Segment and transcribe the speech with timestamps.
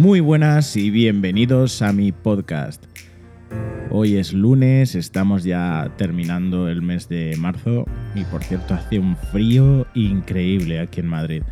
[0.00, 2.82] Muy buenas y bienvenidos a mi podcast.
[3.90, 7.84] Hoy es lunes, estamos ya terminando el mes de marzo
[8.14, 11.42] y por cierto hace un frío increíble aquí en Madrid.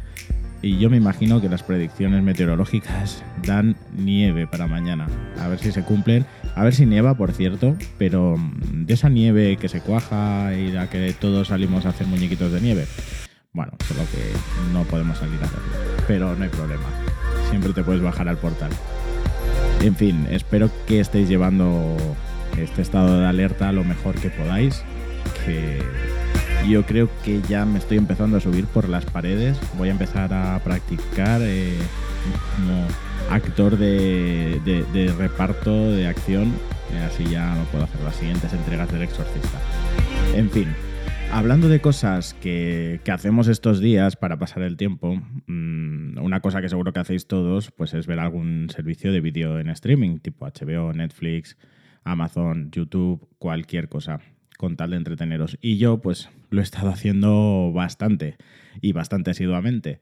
[0.62, 5.08] Y yo me imagino que las predicciones meteorológicas dan nieve para mañana.
[5.38, 6.24] A ver si se cumplen.
[6.56, 7.76] A ver si nieva, por cierto.
[7.98, 8.36] Pero
[8.72, 12.62] de esa nieve que se cuaja y la que todos salimos a hacer muñequitos de
[12.62, 12.86] nieve.
[13.52, 16.04] Bueno, solo que no podemos salir a hacerlo.
[16.06, 16.86] Pero no hay problema.
[17.50, 18.70] Siempre te puedes bajar al portal.
[19.80, 21.96] En fin, espero que estéis llevando
[22.56, 24.84] este estado de alerta lo mejor que podáis.
[26.68, 29.58] Yo creo que ya me estoy empezando a subir por las paredes.
[29.78, 31.72] Voy a empezar a practicar eh,
[32.56, 32.86] como
[33.30, 36.52] actor de, reparto, de acción.
[36.92, 39.58] Eh, así ya no puedo hacer las siguientes entregas del exorcista.
[40.34, 40.68] En fin,
[41.32, 45.14] hablando de cosas que, que hacemos estos días para pasar el tiempo,
[45.46, 45.57] mm,
[46.28, 49.70] una cosa que seguro que hacéis todos, pues es ver algún servicio de vídeo en
[49.70, 51.56] streaming, tipo HBO, Netflix,
[52.04, 54.20] Amazon, YouTube, cualquier cosa,
[54.58, 55.56] con tal de entreteneros.
[55.62, 58.36] Y yo, pues, lo he estado haciendo bastante
[58.82, 60.00] y bastante asiduamente.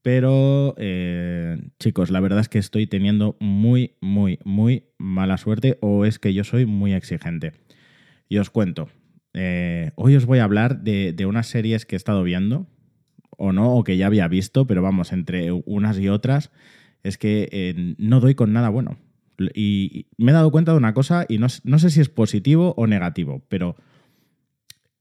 [0.00, 6.06] Pero, eh, chicos, la verdad es que estoy teniendo muy, muy, muy mala suerte o
[6.06, 7.52] es que yo soy muy exigente.
[8.28, 8.88] Y os cuento.
[9.34, 12.66] Eh, hoy os voy a hablar de, de unas series que he estado viendo,
[13.30, 16.50] o no, o que ya había visto, pero vamos, entre unas y otras,
[17.02, 18.98] es que eh, no doy con nada bueno.
[19.54, 22.74] Y me he dado cuenta de una cosa, y no, no sé si es positivo
[22.76, 23.76] o negativo, pero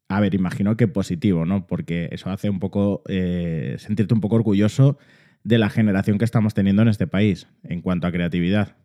[0.07, 1.65] a ver, imagino que positivo, ¿no?
[1.67, 4.97] Porque eso hace un poco eh, sentirte un poco orgulloso
[5.43, 8.75] de la generación que estamos teniendo en este país en cuanto a creatividad.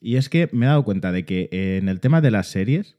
[0.00, 2.48] Y es que me he dado cuenta de que eh, en el tema de las
[2.48, 2.96] series,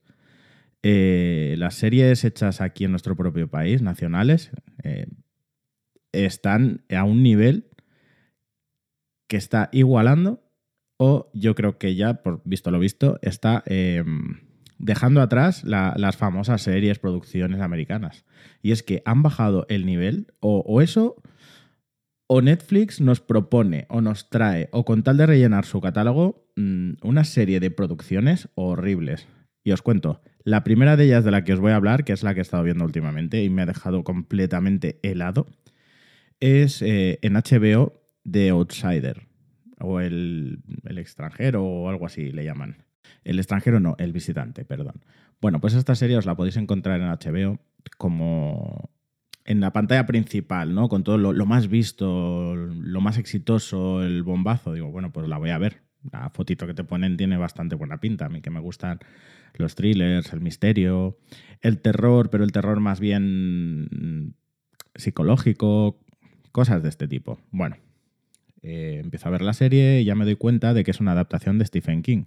[0.83, 4.51] eh, las series hechas aquí en nuestro propio país, nacionales,
[6.13, 7.69] están a un nivel
[9.27, 10.41] que está igualando
[10.97, 14.03] o yo creo que ya, por visto lo visto, está eh,
[14.77, 18.25] dejando atrás la- las famosas series, producciones americanas.
[18.61, 21.15] Y es que han bajado el nivel o, o eso
[22.27, 26.93] o Netflix nos propone o nos trae o con tal de rellenar su catálogo mm,
[27.03, 29.27] una serie de producciones horribles.
[29.63, 32.13] Y os cuento, la primera de ellas de la que os voy a hablar, que
[32.13, 35.47] es la que he estado viendo últimamente y me ha dejado completamente helado,
[36.43, 39.27] es eh, en HBO The Outsider,
[39.79, 42.83] o el, el extranjero, o algo así le llaman.
[43.23, 45.05] El extranjero no, el visitante, perdón.
[45.39, 47.59] Bueno, pues esta serie os la podéis encontrar en HBO
[47.97, 48.91] como
[49.45, 50.89] en la pantalla principal, ¿no?
[50.89, 54.73] Con todo lo, lo más visto, lo más exitoso, el bombazo.
[54.73, 55.81] Digo, bueno, pues la voy a ver.
[56.11, 58.25] La fotito que te ponen tiene bastante buena pinta.
[58.25, 58.99] A mí que me gustan
[59.55, 61.17] los thrillers, el misterio,
[61.61, 64.35] el terror, pero el terror más bien
[64.95, 65.99] psicológico,
[66.53, 67.41] cosas de este tipo.
[67.51, 67.75] Bueno,
[68.61, 71.11] eh, empiezo a ver la serie y ya me doy cuenta de que es una
[71.11, 72.23] adaptación de Stephen King.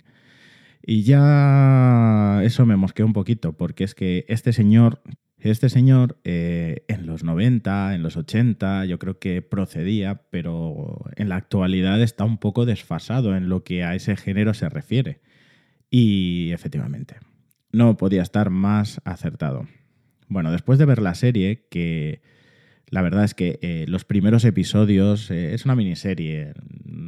[0.84, 5.00] Y ya eso me mosqueó un poquito, porque es que este señor,
[5.38, 11.28] este señor eh, en los 90, en los 80, yo creo que procedía, pero en
[11.30, 15.20] la actualidad está un poco desfasado en lo que a ese género se refiere.
[15.88, 17.16] Y efectivamente,
[17.72, 19.66] no podía estar más acertado.
[20.28, 22.20] Bueno, después de ver la serie, que
[22.88, 26.54] la verdad es que eh, los primeros episodios, eh, es una miniserie,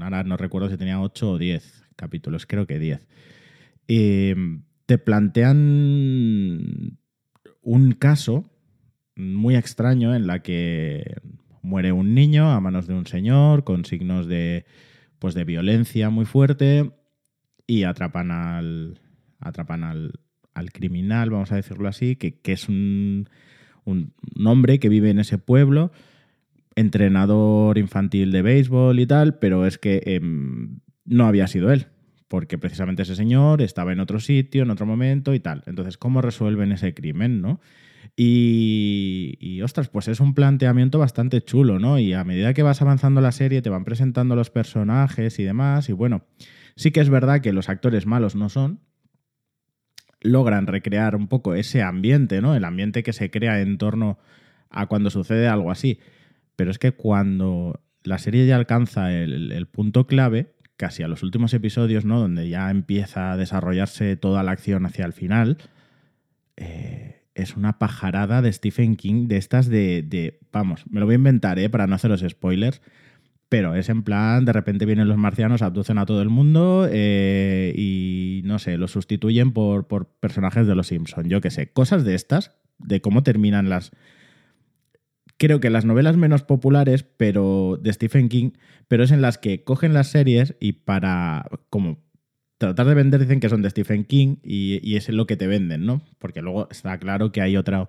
[0.01, 3.07] ahora no recuerdo si tenía 8 o 10 capítulos, creo que 10.
[3.87, 4.35] Eh,
[4.87, 6.99] te plantean
[7.63, 8.51] un caso
[9.15, 11.17] muy extraño en la que
[11.63, 14.65] muere un niño a manos de un señor con signos de,
[15.19, 16.93] pues de violencia muy fuerte
[17.67, 19.01] y atrapan al,
[19.39, 20.21] atrapan al,
[20.55, 23.29] al criminal, vamos a decirlo así, que, que es un,
[23.89, 24.13] un,
[24.45, 25.91] hombre que vive en ese pueblo,
[26.77, 31.87] entrenador infantil de béisbol y tal, pero es que em, no había sido él,
[32.29, 35.63] porque precisamente ese señor estaba en otro sitio, en otro momento y tal.
[35.67, 37.61] Entonces, ¿cómo resuelven ese crimen, no?
[38.17, 41.99] Y, y, ostras, pues es un planteamiento bastante chulo, ¿no?
[41.99, 45.89] Y a medida que vas avanzando la serie, te van presentando los personajes y demás,
[45.89, 46.25] y bueno,
[46.75, 48.81] sí que es verdad que los actores malos no son,
[50.21, 52.55] logran recrear un poco ese ambiente, ¿no?
[52.55, 54.19] El ambiente que se crea en torno
[54.71, 56.01] a cuando sucede algo así.
[56.57, 61.55] Pero es que cuando la serie ya alcanza el, punto clave, casi a los últimos
[61.55, 62.21] episodios, ¿no?
[62.21, 65.59] Donde ya empieza a desarrollarse toda la acción hacia el final,
[66.57, 71.15] eh, es una pajarada de Stephen King, de estas de, de, Vamos, me lo voy
[71.15, 71.71] a inventar, ¿eh?
[71.71, 72.83] Para no haceros spoilers.
[73.49, 77.73] Pero es en plan, de repente vienen los marcianos, abducen a todo el mundo eh,
[77.77, 81.29] y, no sé, los sustituyen por, por personajes de los Simpson.
[81.29, 83.93] Yo qué sé, cosas de estas, de cómo terminan las...
[85.39, 88.51] creo que las novelas menos populares, pero de Stephen King,
[88.87, 92.07] pero es en las que cogen las series y para como
[92.59, 95.87] tratar de vender dicen que son de Stephen King y, es lo que te venden,
[95.87, 96.03] ¿no?
[96.19, 97.89] Porque luego está claro que hay otra,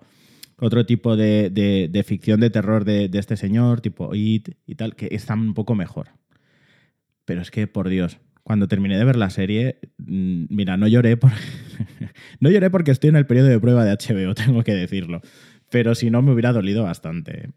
[0.60, 5.40] otro tipo de, ficción de terror de, este señor, tipo It y tal, que están
[5.40, 6.08] un poco mejor.
[7.24, 11.16] Pero es que, por Dios, cuando terminé de ver la serie, mm, mira, no lloré,
[11.16, 11.30] por...
[12.40, 15.20] no lloré porque estoy en el periodo de prueba de HBO, tengo que decirlo.
[15.70, 17.50] Pero si no, me hubiera dolido bastante.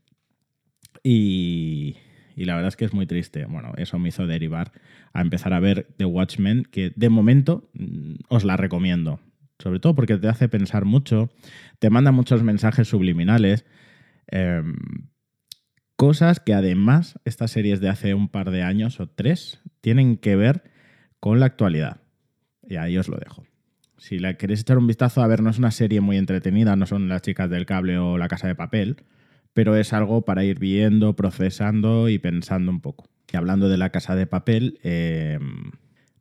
[1.04, 1.98] Y,
[2.36, 3.46] y la verdad es que es muy triste.
[3.46, 4.72] Bueno, eso me hizo derivar
[5.12, 9.20] a empezar a ver The Watchmen, que de momento mm, os la recomiendo.
[9.64, 11.30] Sobre todo porque te hace pensar mucho,
[11.80, 13.66] te manda muchos mensajes subliminales.
[14.28, 14.76] Em,
[15.96, 20.36] cosas que además estas series de hace un par de años o tres tienen que
[20.36, 20.64] ver
[21.22, 22.02] con la actualidad.
[22.68, 23.46] Y ahí os lo dejo.
[23.98, 26.86] Si la queréis echar un vistazo, a ver, no es una serie muy entretenida, no
[26.86, 28.98] son las chicas del cable o la casa de papel,
[29.54, 33.06] pero es algo para ir viendo, procesando y pensando un poco.
[33.32, 35.72] Y hablando de la casa de papel, em,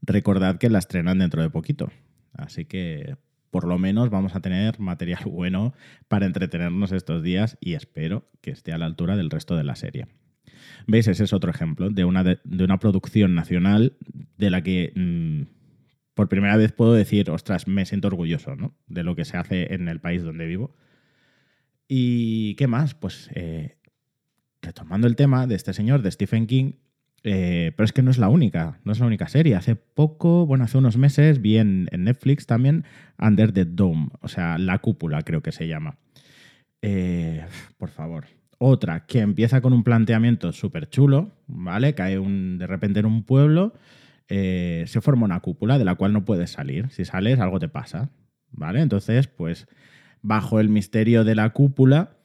[0.00, 1.90] recordad que la estrenan dentro de poquito.
[2.34, 3.16] Así que
[3.52, 5.74] por lo menos vamos a tener material bueno
[6.08, 9.76] para entretenernos estos días y espero que esté a la altura del resto de la
[9.76, 10.08] serie.
[10.88, 11.06] ¿Veis?
[11.06, 13.96] Ese es otro ejemplo de una, de, una producción nacional
[14.38, 15.42] de la que mm,
[16.14, 18.74] por primera vez puedo decir, ostras, me siento orgulloso ¿no?
[18.88, 20.74] de lo que se hace en el país donde vivo
[21.94, 22.94] ¿Y qué más?
[22.94, 23.76] Pues eh,
[24.62, 26.72] retomando el tema de este señor, de Stephen King,
[27.24, 29.54] eh, pero es que no es la única, no es la única serie.
[29.54, 32.84] Hace poco, bueno, hace unos meses vi en, Netflix también
[33.18, 35.98] Under the Dome, o sea, La Cúpula creo que se llama.
[36.82, 37.44] Eh,
[37.78, 38.26] por favor.
[38.58, 41.94] Otra que empieza con un planteamiento súper chulo, ¿vale?
[41.94, 43.74] Cae un, de repente en un pueblo,
[44.28, 46.88] se forma una cúpula de la cual no puedes salir.
[46.90, 48.10] Si sales, algo te pasa,
[48.52, 48.80] ¿vale?
[48.80, 49.66] Entonces, pues
[50.22, 52.16] bajo el misterio de la cúpula,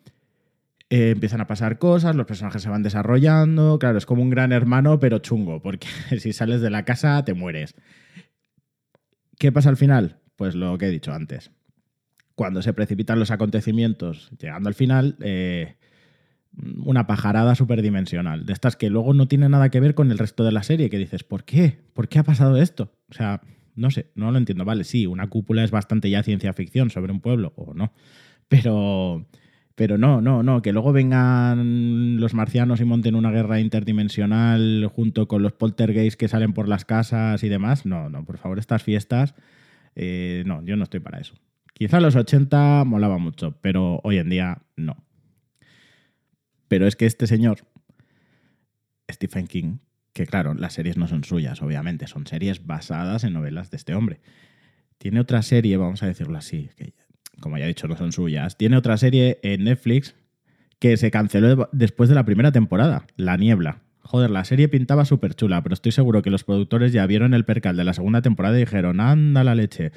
[0.90, 3.78] eh, empiezan a pasar cosas, los personajes se van desarrollando.
[3.80, 5.88] Claro, es como un gran hermano, pero chungo, porque
[6.20, 7.76] si sales de la casa te mueres.
[9.38, 10.20] ¿Qué pasa al final?
[10.36, 11.52] Pues lo que he dicho antes.
[12.36, 15.76] Cuando se precipitan los acontecimientos, llegando al final, eh,
[16.84, 18.46] una pajarada superdimensional.
[18.46, 20.90] De estas que luego no tiene nada que ver con el resto de la serie,
[20.90, 21.80] que dices, ¿por qué?
[21.94, 22.94] ¿Por qué ha pasado esto?
[23.10, 23.42] O sea,
[23.76, 24.66] no sé, no lo entiendo.
[24.66, 27.94] Vale, sí, una cúpula es bastante ya ciencia ficción sobre un pueblo, o no.
[28.48, 29.28] Pero,
[29.78, 35.28] pero no, no, no, que luego vengan los marcianos y monten una guerra interdimensional junto
[35.28, 37.86] con los poltergeists que salen por las casas y demás.
[37.86, 39.36] No, no, por favor, estas fiestas,
[39.96, 41.36] eh, no, yo no estoy para eso.
[41.76, 44.98] Quizá los 80 molaba mucho, pero hoy en día no.
[46.68, 47.60] Pero es que este señor,
[49.12, 49.78] Stephen King,
[50.12, 53.94] que claro, las series no son suyas, obviamente, son series basadas en novelas de este
[53.94, 54.22] hombre.
[54.98, 56.96] Tiene otra serie, vamos a decirlo así, que
[57.40, 58.58] como ya he dicho, no son suyas.
[58.58, 60.16] Tiene otra serie en Netflix
[60.80, 63.82] que se canceló después de la primera temporada, La Niebla.
[64.02, 67.46] Joder, la serie pintaba súper chula, pero estoy seguro que los productores ya vieron el
[67.46, 69.92] percal de la segunda temporada y dijeron, anda la leche,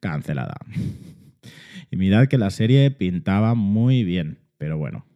[0.00, 0.56] cancelada.
[1.90, 5.06] y mirad que la serie pintaba muy bien, pero bueno,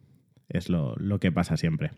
[0.49, 1.91] es lo, lo que pasa siempre.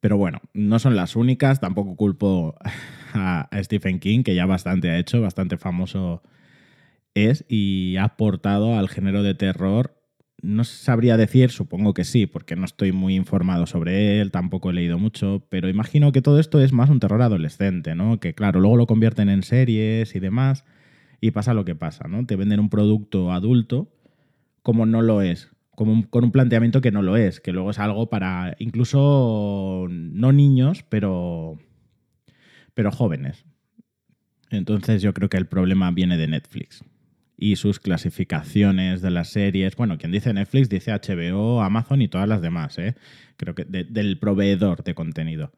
[0.00, 2.54] Pero bueno, no son las únicas, tampoco culpo
[3.14, 6.22] a, Stephen King, que ya bastante ha hecho, bastante famoso
[7.26, 9.94] es y ha aportado al género de terror.
[10.40, 14.74] No sabría decir, supongo que sí, porque no estoy muy informado sobre él, tampoco he
[14.74, 18.20] leído mucho, pero imagino que todo esto es más un terror adolescente, ¿no?
[18.20, 20.64] Que claro, luego lo convierten en series y demás,
[21.20, 22.24] y pasa lo que pasa, ¿no?
[22.24, 23.92] Te venden un producto adulto
[24.62, 25.50] como no lo es
[26.10, 30.84] con un planteamiento que no lo es, que luego es algo para incluso no niños,
[30.88, 31.56] pero,
[32.74, 33.44] pero jóvenes.
[34.50, 36.82] Entonces yo creo que el problema viene de Netflix
[37.38, 39.76] y sus clasificaciones de las series.
[39.76, 42.96] Bueno, quien dice Netflix dice HBO, Amazon y todas las demás, ¿eh?
[43.36, 45.52] Creo que del proveedor de contenido.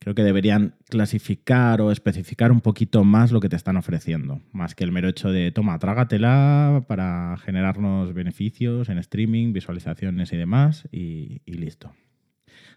[0.00, 4.74] Creo que deberían clasificar o especificar un poquito más lo que te están ofreciendo, más
[4.74, 10.88] que el mero hecho de, toma, trágatela para generarnos beneficios en streaming, visualizaciones y demás,
[10.90, 11.92] y, listo.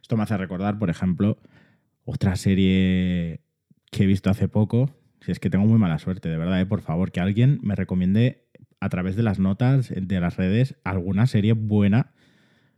[0.04, 1.40] Esto me hace recordar, por ejemplo,
[2.04, 3.42] otra serie
[3.90, 4.92] que he visto hace poco,
[5.26, 6.68] si es que tengo muy mala suerte, de verdad, ¿eh?
[6.68, 8.46] por favor, que alguien me recomiende
[8.80, 12.12] a través de las notas de las redes alguna serie buena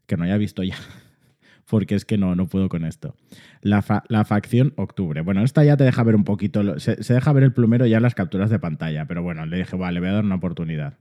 [0.06, 0.78] que no haya visto ya
[1.70, 3.18] porque es que no, no puedo con esto.
[3.60, 5.20] La, facción octubre.
[5.20, 8.04] Bueno, esta ya te deja ver un poquito, se, deja ver el plumero ya en
[8.04, 10.98] las capturas de pantalla, pero bueno, le dije, vale, le voy a dar una oportunidad.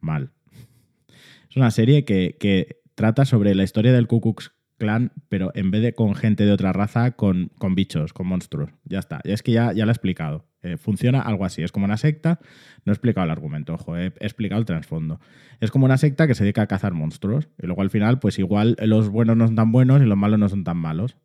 [0.00, 0.30] Mal.
[1.50, 5.80] Es una serie que, trata sobre la historia del Ku Klux clan, pero en vez
[5.80, 8.70] de con gente de otra raza, con, con bichos, con monstruos.
[8.82, 9.20] Ya está.
[9.22, 10.44] Y es que ya, ya lo he explicado.
[10.60, 11.62] Eh, funciona algo así.
[11.62, 12.40] Es como una secta.
[12.84, 15.20] No he explicado el argumento, ojo, he, explicado el trasfondo.
[15.60, 17.48] Es como una secta que se dedica a cazar monstruos.
[17.62, 20.40] Y luego al final, pues igual los buenos no son tan buenos y los malos
[20.40, 21.16] no son tan malos.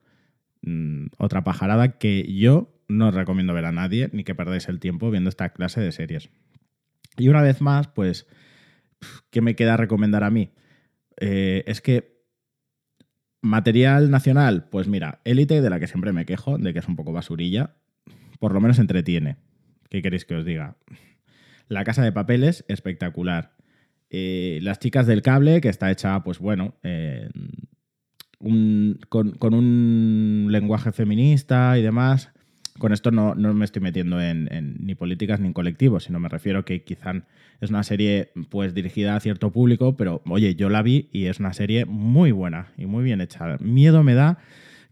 [0.62, 5.10] Mm, otra pajarada que yo no recomiendo ver a nadie, ni que perdáis el tiempo
[5.10, 6.30] viendo esta clase de series.
[7.18, 8.28] Y una vez más, pues,
[9.32, 10.52] ¿qué me queda recomendar a mí?
[11.20, 12.17] Eh, es que
[13.42, 16.96] material nacional, pues mira, Élite, de la que siempre me quejo, de que es un
[16.96, 17.76] poco basurilla,
[18.40, 19.38] por lo menos entretiene.
[19.90, 20.78] ¿Qué queréis que os diga?
[21.68, 23.56] La Casa de Papeles, espectacular.
[24.10, 26.76] Eh, las chicas del cable, que está hecha, pues bueno,
[29.10, 32.32] con, un lenguaje feminista y demás.
[32.78, 36.64] Con esto no, me estoy metiendo en, ni políticas ni en colectivos, sino me refiero
[36.64, 37.24] que quizá
[37.60, 41.40] es una serie pues dirigida a cierto público, pero oye, yo la vi y es
[41.40, 43.58] una serie muy buena y muy bien hecha.
[43.60, 44.38] Miedo me da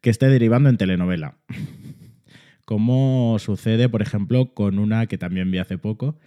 [0.02, 1.38] que esté derivando en telenovela.
[2.66, 6.18] Como sucede, por ejemplo, con una que también vi hace poco,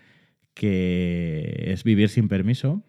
[0.55, 2.85] que es Vivir sin permiso,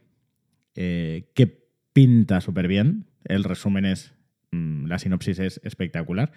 [0.75, 1.47] eh, que
[1.93, 3.07] pinta súper bien.
[3.25, 4.13] El resumen es,
[4.51, 6.31] mm, la sinopsis es espectacular,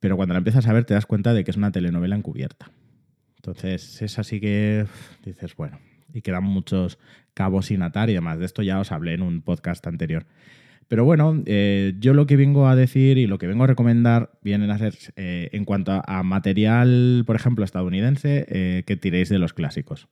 [0.00, 2.70] pero cuando la empiezas a ver te das cuenta de que es una telenovela encubierta.
[3.36, 4.86] Entonces es así que
[5.24, 5.78] dices, bueno,
[6.12, 6.98] y quedan muchos
[7.34, 8.38] cabos sin atar y demás.
[8.38, 10.26] De esto ya os hablé en un podcast anterior.
[10.88, 14.30] Pero bueno, eh, yo lo que vengo a decir y lo que vengo a recomendar
[14.42, 19.38] vienen a ser, eh, en cuanto a, material, por ejemplo, estadounidense, eh, que tiréis de
[19.38, 20.08] los clásicos.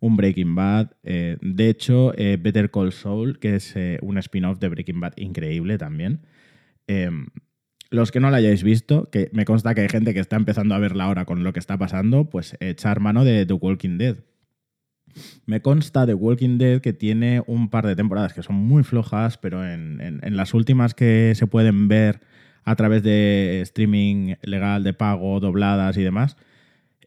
[0.00, 0.92] Un Breaking Bad.
[1.02, 6.20] de hecho, Better Call Saul, que es un spin-off de Breaking Bad increíble también.
[7.90, 10.74] Los que no la hayáis visto, que me consta que hay gente que está empezando
[10.74, 14.18] a verla ahora con lo que está pasando, pues echar mano de The Walking Dead,
[15.46, 19.38] me consta de Walking Dead que tiene un par de temporadas que son muy flojas,
[19.38, 22.20] pero en, las últimas que se pueden ver
[22.64, 26.36] a través de streaming legal de pago, dobladas y demás,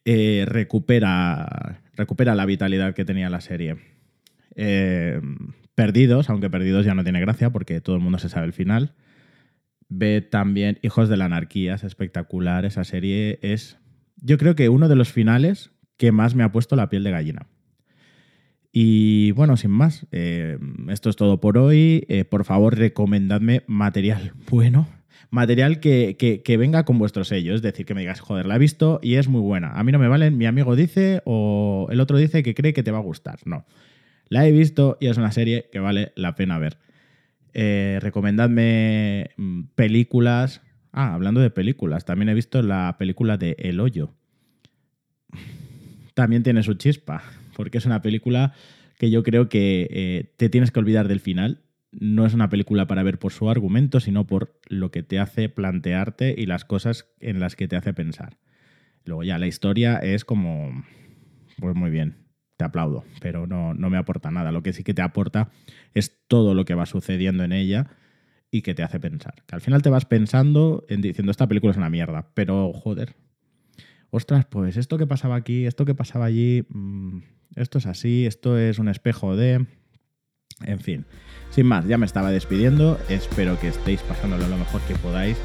[0.05, 3.77] eh, recupera, recupera la vitalidad que tenía la serie.
[4.55, 5.21] Eh,
[5.75, 8.93] perdidos, aunque Perdidos ya no tiene gracia porque todo el mundo se sabe el final.
[9.93, 12.63] Ve también Hijos de la Anarquía, es espectacular.
[12.63, 13.77] Esa serie es,
[14.21, 17.11] yo creo que uno de los finales que más me ha puesto la piel de
[17.11, 17.47] gallina.
[18.71, 20.57] Y bueno, sin más, eh,
[20.87, 22.05] esto es todo por hoy.
[22.07, 24.87] Eh, por favor, recomendadme material bueno,
[25.29, 27.53] material que, venga con vuestro sello.
[27.53, 29.73] Es decir, que me digas, joder, la he visto y es muy buena.
[29.73, 32.83] A mí no me valen, mi amigo dice o el otro dice que cree que
[32.83, 33.39] te va a gustar.
[33.43, 33.65] No.
[34.29, 36.77] La he visto y es una serie que vale la pena ver.
[37.53, 40.61] Eh, recomendadme mm, películas.
[40.91, 44.13] Ah, hablando de películas, también he visto la película de El Hoyo.
[46.13, 47.23] También tiene su chispa
[47.55, 48.53] porque es una película
[48.97, 51.61] que yo creo que eh, te tienes que olvidar del final.
[51.91, 55.49] No es una película para ver por su argumento, sino por lo que te hace
[55.49, 58.37] plantearte y las cosas en las que te hace pensar.
[59.05, 60.85] Luego ya la historia es como,
[61.59, 62.15] pues muy bien,
[62.61, 64.51] te aplaudo, pero no, no me aporta nada.
[64.51, 65.49] Lo que sí que te aporta
[65.95, 67.87] es todo lo que va sucediendo en ella
[68.51, 69.33] y que te hace pensar.
[69.47, 73.15] Que al final te vas pensando en diciendo esta película es una mierda, pero joder,
[74.11, 77.21] ostras, pues esto que pasaba aquí, esto que pasaba allí, mm,
[77.55, 79.65] esto es así, esto es un espejo de...
[80.63, 81.07] En fin,
[81.49, 85.37] sin más, ya me estaba despidiendo, espero que estéis pasándolo lo mejor que podáis,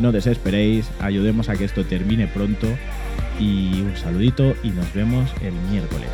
[0.00, 2.66] no desesperéis, ayudemos a que esto termine pronto
[3.38, 6.10] y un saludito y nos vemos el miércoles.